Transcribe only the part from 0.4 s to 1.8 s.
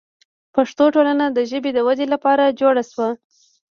پښتو ټولنه د ژبې د